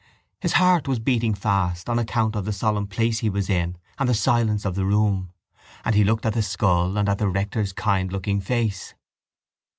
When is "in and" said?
3.51-4.09